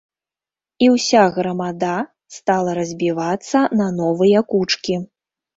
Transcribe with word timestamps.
І 0.85 0.87
ўся 0.93 1.25
грамада 1.35 1.91
стала 2.37 2.71
разбівацца 2.81 3.63
на 3.83 3.91
новыя 4.01 4.45
кучкі. 4.55 4.99